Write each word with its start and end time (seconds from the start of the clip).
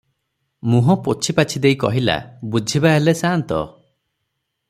ମୁହଁ 0.73 0.95
ପୋଛିପାଛି 1.07 1.61
ଦେଇ 1.65 1.77
କହିଲା- 1.83 2.17
ବୁଝିବା 2.55 2.95
ହେଲେ 2.97 3.17
ସାନ୍ତ! 3.23 3.63